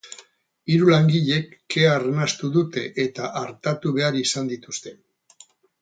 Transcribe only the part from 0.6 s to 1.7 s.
Hiru langilek